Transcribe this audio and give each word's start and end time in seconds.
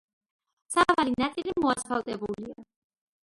სავალი 0.75 1.13
ნაწილი 1.23 1.53
მოასფალტებულია. 1.65 2.57